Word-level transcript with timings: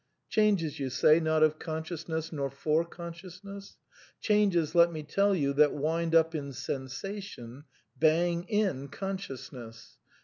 Changes, 0.29 0.79
you 0.79 0.89
say, 0.89 1.19
not 1.19 1.43
of 1.43 1.59
consciousness 1.59 2.31
nor 2.33 2.49
for 2.49 2.83
consciousness? 2.83 3.77
Changes, 4.19 4.73
let 4.73 4.91
me 4.91 5.03
tell 5.03 5.35
you, 5.35 5.53
that 5.53 5.75
wind 5.75 6.15
up 6.15 6.33
in 6.33 6.51
sensation, 6.53 7.65
bang 7.99 8.43
in 8.45 8.87
con 8.87 9.19
sciousness. 9.19 9.97